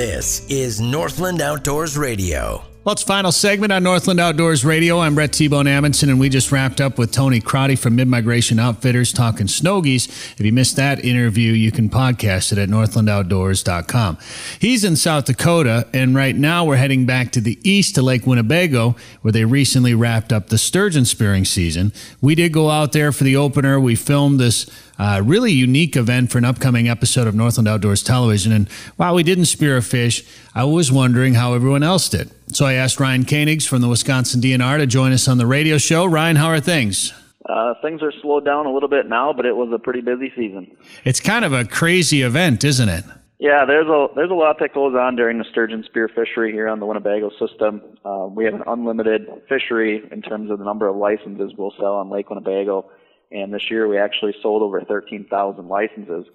[0.00, 2.69] This is Northland Outdoors Radio.
[2.82, 5.00] Well, it's final segment on Northland Outdoors Radio.
[5.00, 9.12] I'm Brett T-Bone Amundsen, and we just wrapped up with Tony Crotty from Mid-Migration Outfitters
[9.12, 10.08] talking Snogies.
[10.40, 14.16] If you missed that interview, you can podcast it at northlandoutdoors.com.
[14.58, 18.26] He's in South Dakota, and right now we're heading back to the east to Lake
[18.26, 21.92] Winnebago, where they recently wrapped up the sturgeon spearing season.
[22.22, 23.78] We did go out there for the opener.
[23.78, 24.64] We filmed this
[24.98, 28.52] uh, really unique event for an upcoming episode of Northland Outdoors Television.
[28.52, 32.30] And while we didn't spear a fish, I was wondering how everyone else did.
[32.52, 35.78] So I asked Ryan Koenigs from the Wisconsin DNR to join us on the radio
[35.78, 36.04] show.
[36.06, 37.12] Ryan, how are things?
[37.48, 40.32] Uh, things are slowed down a little bit now, but it was a pretty busy
[40.36, 40.76] season.
[41.04, 43.04] It's kind of a crazy event, isn't it?
[43.38, 46.68] Yeah, there's a there's a lot that goes on during the sturgeon spear fishery here
[46.68, 47.80] on the Winnebago system.
[48.04, 51.94] Uh, we have an unlimited fishery in terms of the number of licenses we'll sell
[51.94, 52.90] on Lake Winnebago,
[53.32, 56.26] and this year we actually sold over 13,000 licenses,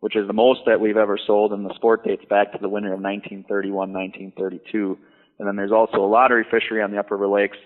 [0.00, 2.68] which is the most that we've ever sold, and the sport dates back to the
[2.68, 4.98] winter of 1931, 1932.
[5.38, 7.58] And then there's also a lottery fishery on the Upriver Lakes.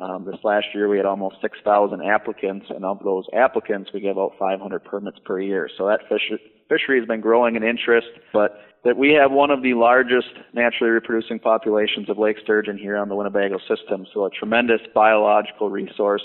[0.00, 4.16] Um, this last year we had almost 6,000 applicants, and of those applicants we gave
[4.16, 5.68] out 500 permits per year.
[5.76, 6.32] So that fish,
[6.68, 10.90] fishery has been growing in interest, but that we have one of the largest naturally
[10.90, 14.06] reproducing populations of lake sturgeon here on the Winnebago system.
[14.12, 16.22] So a tremendous biological resource,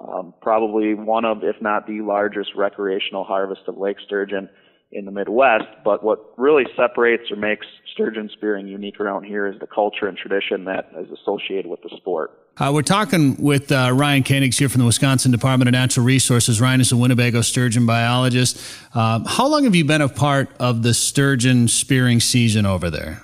[0.00, 4.48] um, probably one of, if not the largest recreational harvest of lake sturgeon
[4.92, 5.64] in the Midwest.
[5.84, 10.16] But what really separates or makes sturgeon spearing unique around here is the culture and
[10.16, 12.30] tradition that is associated with the sport.
[12.58, 16.60] Uh, we're talking with uh, Ryan Koenigs here from the Wisconsin Department of Natural Resources.
[16.60, 18.58] Ryan is a Winnebago sturgeon biologist.
[18.94, 23.22] Uh, how long have you been a part of the sturgeon spearing season over there?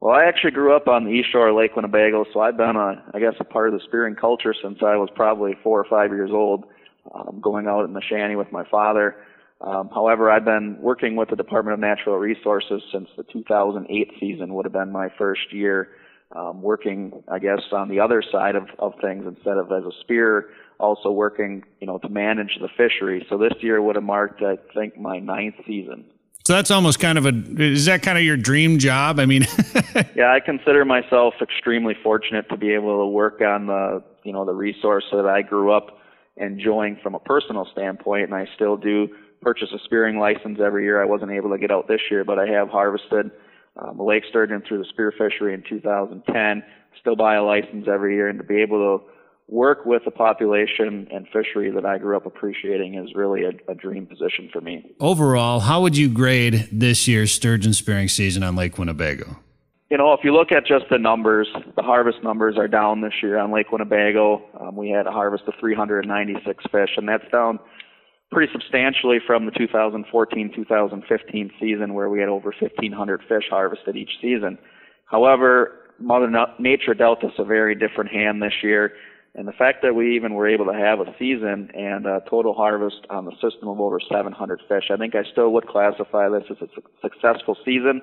[0.00, 2.76] Well, I actually grew up on the east shore of Lake Winnebago, so I've been,
[2.76, 5.84] a, I guess, a part of the spearing culture since I was probably four or
[5.84, 6.64] five years old,
[7.14, 9.16] um, going out in the shanty with my father.
[9.60, 14.54] Um, however, I've been working with the Department of Natural Resources since the 2008 season
[14.54, 15.90] would have been my first year
[16.34, 19.90] um, working, I guess, on the other side of, of things instead of as a
[20.00, 23.26] spear, also working, you know, to manage the fishery.
[23.28, 26.04] So this year would have marked, I think, my ninth season.
[26.46, 29.18] So that's almost kind of a, is that kind of your dream job?
[29.20, 29.42] I mean,
[30.14, 34.46] yeah, I consider myself extremely fortunate to be able to work on the, you know,
[34.46, 35.98] the resource that I grew up
[36.36, 39.08] enjoying from a personal standpoint, and I still do
[39.40, 41.02] purchase a spearing license every year.
[41.02, 43.30] I wasn't able to get out this year, but I have harvested
[43.76, 46.62] um, a lake sturgeon through the spear fishery in 2010.
[47.00, 49.04] Still buy a license every year, and to be able to
[49.50, 53.74] work with the population and fishery that I grew up appreciating is really a, a,
[53.74, 54.94] dream position for me.
[55.00, 59.36] Overall, how would you grade this year's sturgeon spearing season on Lake Winnebago?
[59.90, 63.14] You know, if you look at just the numbers, the harvest numbers are down this
[63.20, 64.40] year on Lake Winnebago.
[64.60, 67.58] Um, we had a harvest of 396 fish, and that's down
[68.30, 74.56] pretty substantially from the 2014-2015 season where we had over 1,500 fish harvested each season.
[75.06, 78.92] However, Mother Nature dealt us a very different hand this year,
[79.34, 82.54] and the fact that we even were able to have a season and a total
[82.54, 86.44] harvest on the system of over 700 fish, I think I still would classify this
[86.50, 86.68] as a
[87.02, 88.00] successful season.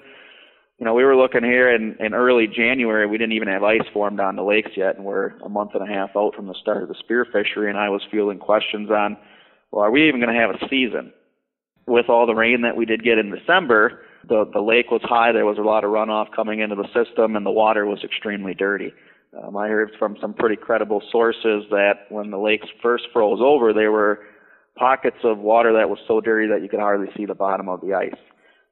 [0.78, 3.88] You know, we were looking here in, in early January, we didn't even have ice
[3.94, 6.56] formed on the lakes yet, and we're a month and a half out from the
[6.62, 9.18] start of the spear fishery, and I was fielding questions on
[9.72, 11.14] well, are we even going to have a season?
[11.86, 15.32] With all the rain that we did get in December, the the lake was high.
[15.32, 18.54] There was a lot of runoff coming into the system, and the water was extremely
[18.54, 18.92] dirty.
[19.42, 23.74] Um, I heard from some pretty credible sources that when the lakes first froze over,
[23.74, 24.20] there were
[24.76, 27.82] pockets of water that was so dirty that you could hardly see the bottom of
[27.82, 28.20] the ice.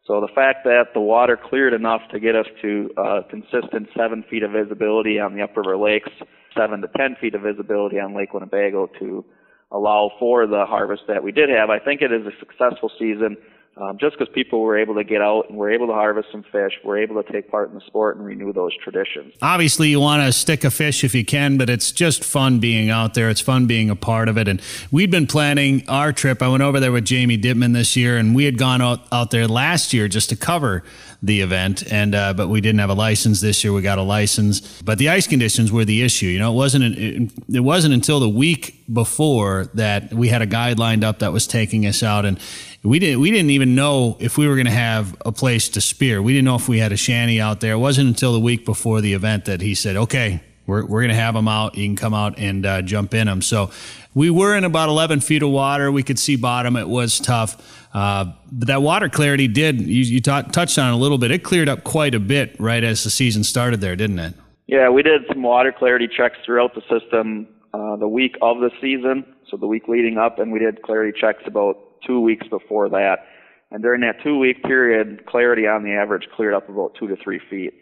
[0.05, 4.23] So the fact that the water cleared enough to get us to uh, consistent seven
[4.29, 6.11] feet of visibility on the upriver lakes,
[6.55, 9.25] seven to ten feet of visibility on Lake Winnebago to
[9.71, 11.69] allow for the harvest that we did have.
[11.69, 13.37] I think it is a successful season
[13.77, 16.43] um, just because people were able to get out and were able to harvest some
[16.43, 19.33] fish, were able to take part in the sport and renew those traditions.
[19.41, 22.89] Obviously, you want to stick a fish if you can, but it's just fun being
[22.89, 23.29] out there.
[23.29, 24.47] It's fun being a part of it.
[24.47, 24.61] And
[24.91, 26.41] we'd been planning our trip.
[26.41, 29.31] I went over there with Jamie Dittman this year, and we had gone out, out
[29.31, 30.83] there last year just to cover
[31.21, 31.83] the event.
[31.91, 33.73] And uh, but we didn't have a license this year.
[33.73, 36.27] We got a license, but the ice conditions were the issue.
[36.27, 40.45] You know, it wasn't it, it wasn't until the week before that we had a
[40.45, 42.39] guide lined up that was taking us out and
[42.83, 45.81] we didn't we didn't even know if we were going to have a place to
[45.81, 46.21] spear.
[46.21, 47.73] We didn't know if we had a shanty out there.
[47.73, 51.09] It wasn't until the week before the event that he said, "Okay, we're we're going
[51.09, 51.75] to have them out.
[51.75, 53.71] You can come out and uh, jump in them." So
[54.13, 55.91] we were in about 11 feet of water.
[55.91, 56.75] We could see bottom.
[56.75, 59.81] It was tough, uh, but that water clarity did.
[59.81, 61.31] You, you t- touched on a little bit.
[61.31, 64.35] It cleared up quite a bit right as the season started there, didn't it?
[64.67, 68.69] Yeah, we did some water clarity checks throughout the system uh, the week of the
[68.79, 71.77] season, so the week leading up, and we did clarity checks about
[72.07, 73.25] two weeks before that.
[73.71, 77.17] And during that two week period, clarity on the average cleared up about two to
[77.21, 77.73] three feet.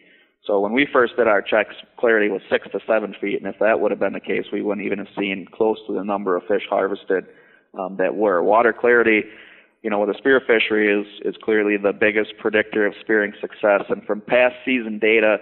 [0.47, 3.59] So when we first did our checks, clarity was six to seven feet, and if
[3.59, 6.35] that would have been the case, we wouldn't even have seen close to the number
[6.35, 7.25] of fish harvested
[7.77, 8.41] um, that were.
[8.41, 9.21] Water clarity,
[9.83, 13.83] you know, with a spear fishery is is clearly the biggest predictor of spearing success.
[13.89, 15.37] And from past season data,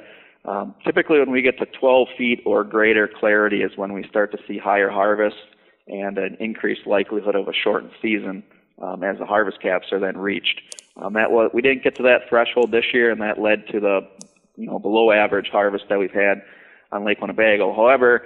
[0.46, 4.32] um, typically when we get to 12 feet or greater clarity is when we start
[4.32, 5.40] to see higher harvests
[5.88, 8.44] and an increased likelihood of a shortened season
[8.82, 10.62] um, as the harvest caps are then reached.
[10.98, 13.80] Um, that was, we didn't get to that threshold this year, and that led to
[13.80, 14.02] the
[14.56, 16.42] you know below average harvest that we've had
[16.92, 17.74] on Lake Winnebago.
[17.74, 18.26] However,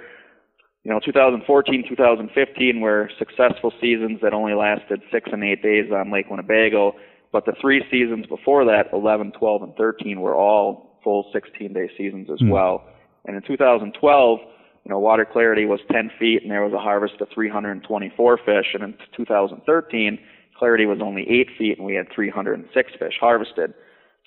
[0.82, 6.12] you know 2014, 2015 were successful seasons that only lasted six and eight days on
[6.12, 6.96] Lake Winnebago,
[7.30, 12.28] but the three seasons before that, 11, 12, and 13, were all full 16-day seasons
[12.32, 12.50] as mm.
[12.50, 12.82] well.
[13.26, 17.20] And in 2012, you know, water clarity was 10 feet, and there was a harvest
[17.20, 18.66] of 324 fish.
[18.74, 20.18] And in 2013,
[20.58, 23.72] clarity was only 8 feet, and we had 306 fish harvested.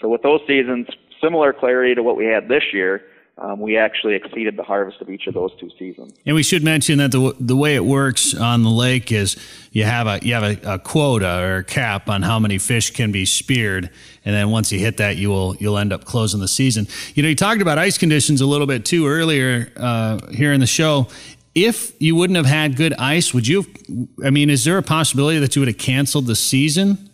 [0.02, 0.88] So with those seasons,
[1.22, 3.02] similar clarity to what we had this year,
[3.42, 6.14] um, we actually exceeded the harvest of each of those two seasons.
[6.26, 9.38] And we should mention that the the way it works on the lake is
[9.72, 12.92] you have a you have a, a, quota or a cap on how many fish
[12.92, 13.90] can be speared,
[14.26, 16.88] and then once you hit that, you will you'll end up closing the season.
[17.16, 20.60] You know, you talked about ice conditions a little bit too earlier uh, here in
[20.60, 21.08] the show.
[21.56, 23.66] If you wouldn't have had good ice, would you?
[24.24, 27.09] I mean, is there a possibility that you would have canceled the season?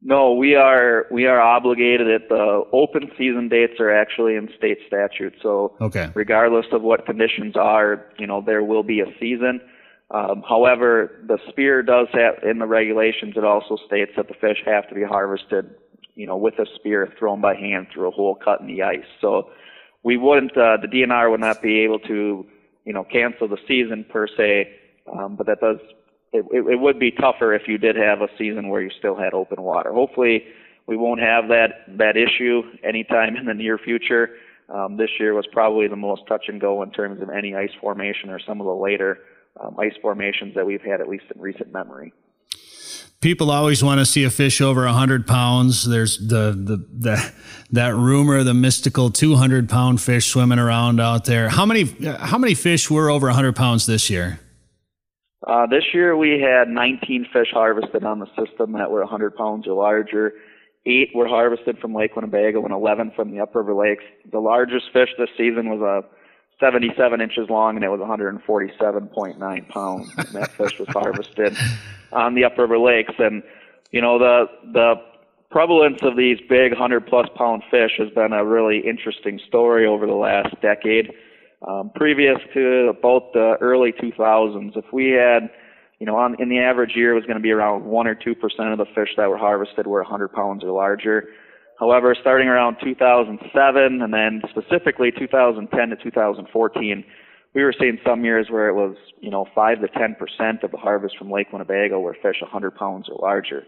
[0.00, 2.08] No, we are we are obligated.
[2.08, 5.34] At the open season dates are actually in state statute.
[5.42, 6.10] So, okay.
[6.14, 9.60] regardless of what conditions are, you know there will be a season.
[10.10, 13.34] Um, however, the spear does have in the regulations.
[13.36, 15.74] It also states that the fish have to be harvested,
[16.14, 19.04] you know, with a spear thrown by hand through a hole cut in the ice.
[19.20, 19.50] So,
[20.04, 20.52] we wouldn't.
[20.52, 22.46] Uh, the DNR would not be able to,
[22.84, 24.70] you know, cancel the season per se.
[25.12, 25.78] Um, but that does
[26.32, 29.16] it, it, it would be tougher if you did have a season where you still
[29.16, 29.92] had open water.
[29.92, 30.44] Hopefully,
[30.86, 34.36] we won't have that that issue anytime in the near future.
[34.68, 37.70] Um, this year was probably the most touch and go in terms of any ice
[37.80, 39.18] formation or some of the later
[39.60, 42.12] um, ice formations that we've had, at least in recent memory.
[43.20, 45.88] People always want to see a fish over 100 pounds.
[45.88, 47.32] There's the, the, the,
[47.72, 51.48] that rumor, the mystical 200 pound fish swimming around out there.
[51.48, 51.84] How many,
[52.20, 54.38] how many fish were over 100 pounds this year?
[55.46, 59.66] Uh, this year we had 19 fish harvested on the system that were 100 pounds
[59.66, 60.32] or larger.
[60.86, 64.04] Eight were harvested from Lake Winnebago and 11 from the upriver lakes.
[64.30, 66.08] The largest fish this season was a
[66.60, 70.10] 77 inches long and it was 147.9 pounds.
[70.16, 71.56] And that fish was harvested
[72.12, 73.14] on the upriver lakes.
[73.18, 73.42] And,
[73.92, 74.94] you know, the, the
[75.50, 80.06] prevalence of these big 100 plus pound fish has been a really interesting story over
[80.06, 81.12] the last decade.
[81.66, 85.50] Um, previous to about the early 2000s, if we had,
[85.98, 88.14] you know, on, in the average year, it was going to be around one or
[88.14, 91.30] two percent of the fish that were harvested were 100 pounds or larger.
[91.80, 97.04] However, starting around 2007 and then specifically 2010 to 2014,
[97.54, 100.70] we were seeing some years where it was, you know, five to 10 percent of
[100.70, 103.64] the harvest from Lake Winnebago were fish 100 pounds or larger.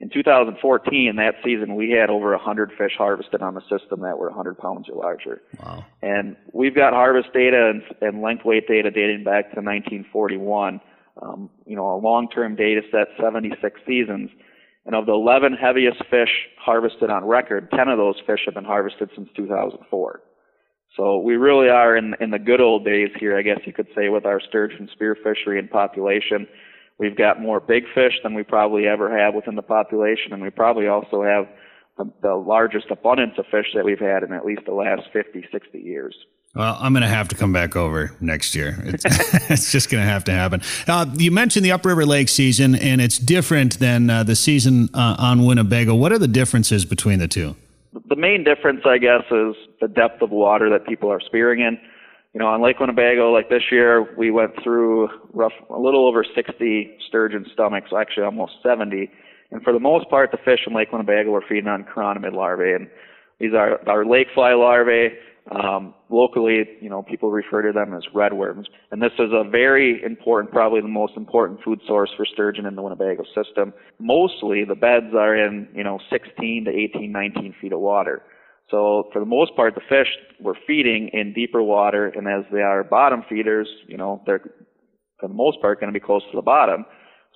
[0.00, 4.28] In 2014, that season, we had over 100 fish harvested on the system that were
[4.28, 5.42] 100 pounds or larger.
[5.62, 5.84] Wow.
[6.00, 10.80] And we've got harvest data and, and length weight data dating back to 1941.
[11.20, 14.30] Um, you know, a long-term data set, 76 seasons.
[14.86, 18.64] And of the 11 heaviest fish harvested on record, 10 of those fish have been
[18.64, 20.22] harvested since 2004.
[20.96, 23.88] So we really are in, in the good old days here, I guess you could
[23.94, 26.48] say, with our sturgeon spear fishery and population.
[27.00, 30.50] We've got more big fish than we probably ever have within the population, and we
[30.50, 31.48] probably also have
[31.96, 35.46] the, the largest abundance of fish that we've had in at least the last 50,
[35.50, 36.14] 60 years.
[36.54, 38.78] Well, I'm going to have to come back over next year.
[38.84, 39.04] It's,
[39.50, 40.60] it's just going to have to happen.
[40.86, 45.16] Uh, you mentioned the Upriver Lake season, and it's different than uh, the season uh,
[45.18, 45.94] on Winnebago.
[45.94, 47.56] What are the differences between the two?
[48.10, 51.78] The main difference, I guess, is the depth of water that people are spearing in
[52.32, 56.24] you know, on Lake Winnebago, like this year, we went through rough, a little over
[56.24, 59.10] 60 sturgeon stomachs, actually almost 70.
[59.50, 62.72] And for the most part, the fish in Lake Winnebago were feeding on chironomid larvae.
[62.72, 62.88] And
[63.40, 65.08] these are our lake fly larvae.
[65.50, 68.66] Um, locally, you know, people refer to them as redworms.
[68.92, 72.76] And this is a very important, probably the most important food source for sturgeon in
[72.76, 73.72] the Winnebago system.
[73.98, 78.22] Mostly the beds are in, you know, 16 to 18, 19 feet of water.
[78.70, 80.08] So for the most part, the fish
[80.40, 84.40] were feeding in deeper water, and as they are bottom feeders, you know, they're
[85.18, 86.86] for the most part going to be close to the bottom.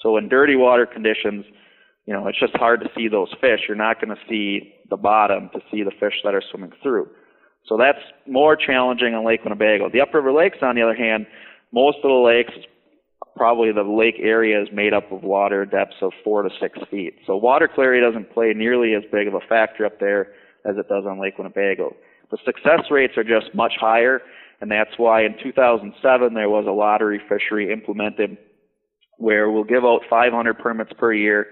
[0.02, 1.44] So in dirty water conditions,
[2.06, 3.60] you know, it's just hard to see those fish.
[3.68, 7.08] You're not going to see the bottom to see the fish that are swimming through.
[7.66, 9.90] So that's more challenging on Lake Winnebago.
[9.90, 11.26] The upriver lakes, on the other hand,
[11.72, 12.52] most of the lakes,
[13.36, 17.16] probably the lake area is made up of water depths of four to six feet.
[17.26, 20.28] So water clarity doesn't play nearly as big of a factor up there
[20.64, 21.94] as it does on Lake Winnebago.
[22.30, 24.20] The success rates are just much higher,
[24.60, 28.36] and that's why in 2007 there was a lottery fishery implemented
[29.18, 31.46] where we'll give out 500 permits per year.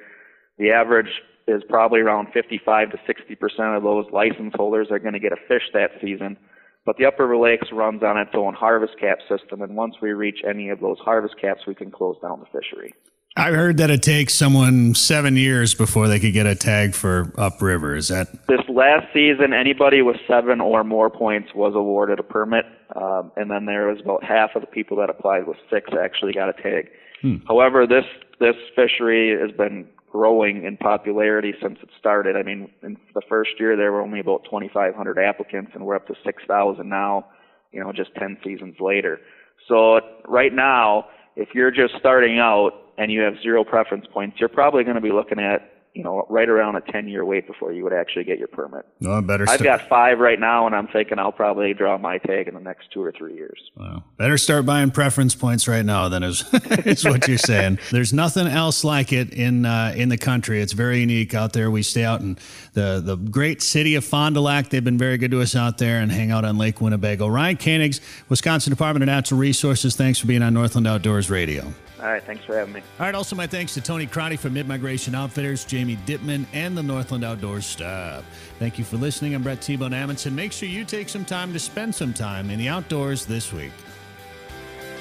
[0.58, 1.10] The average
[1.46, 5.32] is probably around 55 to 60 percent of those license holders are going to get
[5.32, 6.36] a fish that season.
[6.84, 10.40] But the Upriver Lakes runs on its own harvest cap system, and once we reach
[10.48, 12.92] any of those harvest caps, we can close down the fishery.
[13.36, 17.32] I heard that it takes someone seven years before they could get a tag for
[17.38, 17.96] upriver.
[17.96, 19.54] Is that this last season?
[19.54, 24.00] Anybody with seven or more points was awarded a permit, um, and then there was
[24.00, 26.90] about half of the people that applied with six actually got a tag.
[27.22, 27.36] Hmm.
[27.48, 28.04] However, this
[28.38, 32.36] this fishery has been growing in popularity since it started.
[32.36, 36.06] I mean, in the first year there were only about 2,500 applicants, and we're up
[36.08, 37.24] to 6,000 now.
[37.72, 39.18] You know, just 10 seasons later.
[39.66, 42.72] So right now, if you're just starting out
[43.02, 46.26] and you have zero preference points, you're probably going to be looking at you know,
[46.30, 48.86] right around a 10 year wait before you would actually get your permit.
[49.00, 49.44] No, better.
[49.48, 52.60] I've got five right now, and I'm thinking I'll probably draw my tag in the
[52.60, 53.58] next two or three years.
[53.76, 54.04] Wow.
[54.16, 56.08] Better start buying preference points right now.
[56.08, 56.44] Then is
[56.86, 57.78] is what you're saying.
[57.90, 60.62] There's nothing else like it in uh, in the country.
[60.62, 61.70] It's very unique out there.
[61.70, 62.38] We stay out in
[62.72, 64.70] the the great city of Fond du Lac.
[64.70, 67.28] They've been very good to us out there, and hang out on Lake Winnebago.
[67.28, 69.94] Ryan Koenigs, Wisconsin Department of Natural Resources.
[69.94, 71.72] Thanks for being on Northland Outdoors Radio.
[72.02, 72.80] All right, thanks for having me.
[72.98, 76.78] All right, also my thanks to Tony Crotty from Mid Migration Outfitters, Jamie Dittman, and
[76.78, 78.22] the Northland Outdoors staff.
[78.60, 79.34] Thank you for listening.
[79.34, 80.32] I'm Brett T-Bone Amundsen.
[80.32, 83.72] Make sure you take some time to spend some time in the outdoors this week.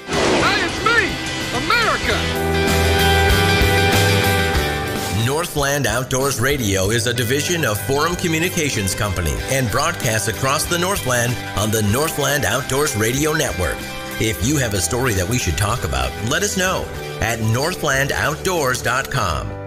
[0.06, 1.06] Hey, it's me,
[1.64, 2.18] America!
[5.24, 11.32] Northland Outdoors Radio is a division of Forum Communications Company and broadcasts across the Northland
[11.56, 13.76] on the Northland Outdoors Radio Network.
[14.20, 16.84] If you have a story that we should talk about, let us know
[17.20, 19.61] at northlandoutdoors.com.